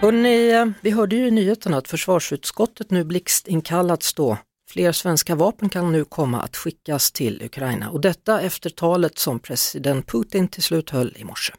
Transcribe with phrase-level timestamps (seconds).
[0.00, 4.38] Hörrni, vi hörde ju i nyheterna att försvarsutskottet nu blixtinkallats då.
[4.70, 9.38] Fler svenska vapen kan nu komma att skickas till Ukraina och detta efter talet som
[9.38, 11.54] president Putin till slut höll i morse.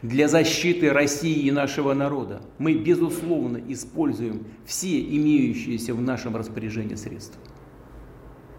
[0.00, 7.40] Для защиты России и нашего народа мы, безусловно, используем все имеющиеся в нашем распоряжении средства.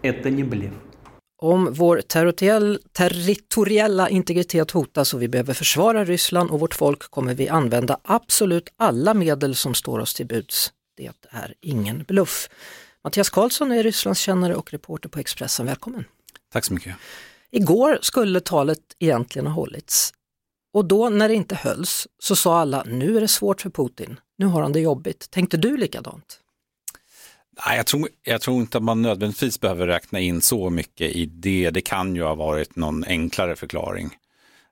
[0.02, 0.74] Это не блеф.
[1.37, 7.33] Om vår territoriell, territoriella integritet hotas och vi behöver försvara Ryssland och vårt folk kommer
[7.33, 10.73] vi använda absolut alla medel som står oss till buds.
[10.97, 12.49] Det är ingen bluff.
[13.03, 15.65] Mattias Karlsson är Rysslandskännare och reporter på Expressen.
[15.65, 16.05] Välkommen!
[16.51, 16.95] Tack så mycket.
[17.51, 20.13] Igår skulle talet egentligen ha hållits
[20.73, 24.19] och då när det inte hölls så sa alla nu är det svårt för Putin,
[24.37, 25.31] nu har han det jobbigt.
[25.31, 26.39] Tänkte du likadant?
[27.65, 31.25] Nej, jag, tror, jag tror inte att man nödvändigtvis behöver räkna in så mycket i
[31.25, 31.69] det.
[31.69, 34.17] Det kan ju ha varit någon enklare förklaring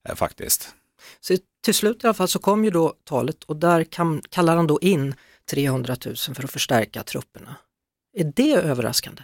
[0.09, 0.75] eh, faktiskt.
[1.19, 4.55] Så till slut i alla fall så kom ju då talet och där kan, kallar
[4.55, 5.15] han då in
[5.51, 7.55] 300 000 för att förstärka trupperna.
[8.17, 9.23] Är det överraskande?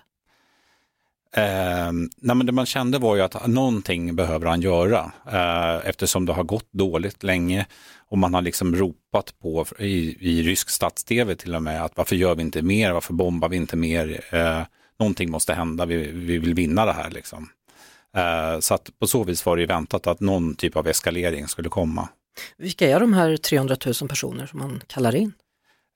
[1.36, 6.26] Eh, nej men det man kände var ju att någonting behöver han göra eh, eftersom
[6.26, 7.66] det har gått dåligt länge
[8.10, 12.16] och man har liksom ropat på i, i rysk stats-tv till och med att varför
[12.16, 14.62] gör vi inte mer, varför bombar vi inte mer, eh,
[15.00, 17.50] någonting måste hända, vi, vi vill vinna det här liksom.
[18.16, 21.48] Eh, så att på så vis var det ju väntat att någon typ av eskalering
[21.48, 22.10] skulle komma.
[22.58, 25.34] Vilka är de här 300 000 personer som man kallar in?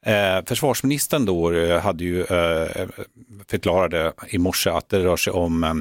[0.06, 2.88] Eh, försvarsministern då eh, hade ju eh,
[3.48, 5.74] förklarade i morse att det rör sig om eh,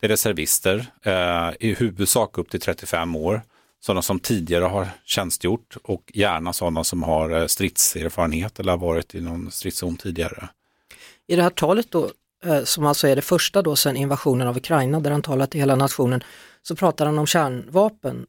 [0.00, 3.42] det är reservister, eh, i huvudsak upp till 35 år,
[3.80, 9.14] sådana som tidigare har tjänstgjort och gärna sådana som har eh, stridserfarenhet eller har varit
[9.14, 10.48] i någon stridszon tidigare.
[11.26, 12.10] I det här talet då,
[12.44, 15.60] eh, som alltså är det första då sedan invasionen av Ukraina, där han talar till
[15.60, 16.22] hela nationen,
[16.62, 18.26] så pratar han om kärnvapen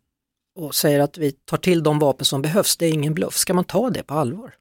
[0.56, 3.36] och säger att vi tar till de vapen som behövs, det är ingen bluff.
[3.36, 4.54] Ska man ta det på allvar?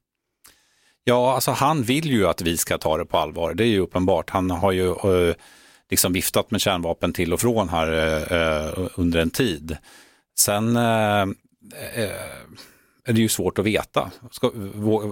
[1.09, 3.79] Ja, alltså han vill ju att vi ska ta det på allvar, det är ju
[3.79, 4.29] uppenbart.
[4.29, 5.35] Han har ju eh,
[5.89, 9.77] liksom viftat med kärnvapen till och från här eh, eh under en tid.
[10.37, 12.09] Sen eh, eh,
[13.05, 14.11] är det ju svårt att veta.
[14.31, 14.51] Ska,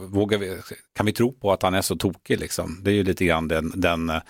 [0.07, 0.57] vågar vi,
[0.95, 2.79] kan vi tro på att han är så tokig liksom?
[2.81, 4.21] Det är ju lite grann den, den eh,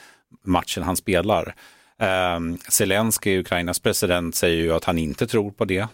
[0.43, 1.55] matchen han spelar.
[1.99, 2.39] Eh,
[2.69, 5.87] Zelensky, Ukrainas president, säger ju att han inte tror på det.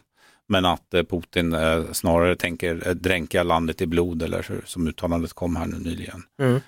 [0.47, 5.34] Men att eh, Putin eh, snarare tänker eh, dränka landet i blod eller som uttalandet
[5.34, 6.24] kom här nu nyligen.
[6.41, 6.59] Mm.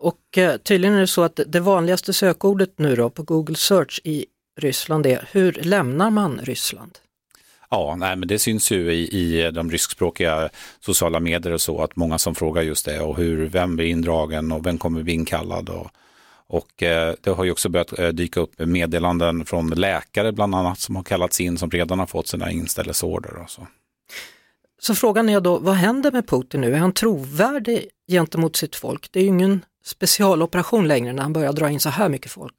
[0.00, 4.26] Och tydligen är det så att det vanligaste sökordet nu då på Google Search i
[4.60, 6.98] Ryssland är hur lämnar man Ryssland?
[7.70, 10.48] Ja, nej, men det syns ju i, i de ryskspråkiga
[10.80, 14.52] sociala medier och så att många som frågar just det och hur, vem blir indragen
[14.52, 15.90] och vem kommer bli inkallad och
[16.48, 20.78] och eh, det har ju också börjat eh, dyka upp meddelanden från läkare bland annat
[20.78, 23.36] som har kallats in som redan har fått sina inställelseorder.
[23.36, 23.66] Och så.
[24.80, 26.74] så frågan är då, vad händer med Putin nu?
[26.74, 29.12] Är han trovärdig gentemot sitt folk?
[29.12, 32.54] Det är ju ingen specialoperation längre när han börjar dra in så här mycket folk.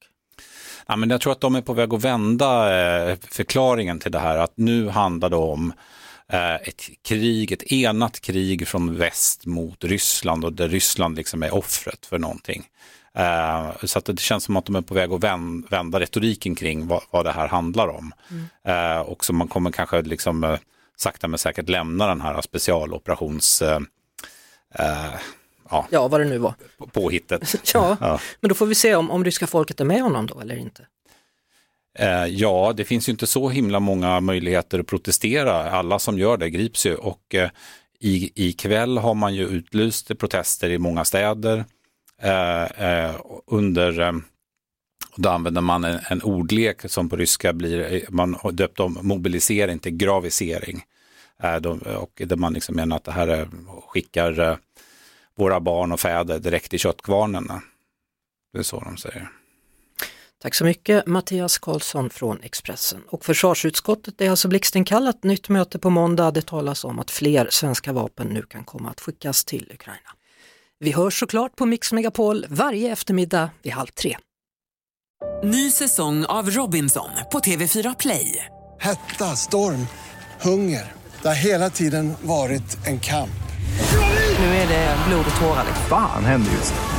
[0.88, 2.80] Ja, men jag tror att de är på väg att vända
[3.10, 5.74] eh, förklaringen till det här, att nu handlar det om
[6.38, 12.06] ett krig, ett enat krig från väst mot Ryssland och där Ryssland liksom är offret
[12.06, 12.64] för någonting.
[13.18, 15.24] Uh, så att det känns som att de är på väg att
[15.72, 18.12] vända, retoriken kring vad, vad, det här handlar om.
[18.30, 18.98] Mm.
[18.98, 20.58] Uh, och så man kommer kanske liksom
[20.98, 23.64] sakta men säkert lämna den här specialoperations...
[25.70, 26.54] ja, ja, vad det nu var.
[26.92, 27.56] Påhittet.
[27.74, 30.40] ja, ja, men då får vi se om, om ryska folket är med honom då
[30.40, 30.86] eller inte.
[31.98, 35.72] Eh, ja, det finns ju inte så himla många möjligheter att protestera.
[35.72, 37.50] Alla som gör det grips ju och eh,
[38.00, 41.66] i, i kväll har man ju utlyst protester i många städer.
[42.22, 43.16] Eh, eh,
[43.48, 44.14] under eh,
[45.16, 49.00] då använder man en, en, ordlek som på ryska blir, eh, man har döpt om
[49.02, 50.84] mobilisering till gravisering.
[51.62, 53.48] De, och där man liksom menar att det här
[53.88, 54.58] skickar
[55.36, 57.52] våra barn och fäder direkt i köttkvarnen.
[58.54, 59.30] Det är så de säger.
[60.42, 63.02] Tack så mycket Mattias Karlsson från Expressen.
[63.08, 66.32] Och försvarsutskottet är alltså blixtinkallat nytt möte på måndag.
[66.32, 70.10] Det talas om att fler svenska vapen nu kan komma att skickas till Ukraina.
[70.80, 74.18] Vi hörs såklart på Mix Megapol varje eftermiddag vid halv tre.
[75.44, 78.46] Ny säsong av Robinson på TV4 Play.
[78.80, 79.88] Hetta, storm,
[80.42, 80.92] hunger.
[81.22, 83.40] Det har hela tiden varit en kamp.
[84.40, 85.66] Nu är det blod och tårar.
[85.90, 86.99] Fan händer just det.